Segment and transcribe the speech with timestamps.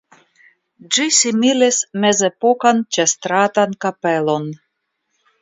[0.95, 4.51] Ĝi similis mezepokan ĉestratan kapelon.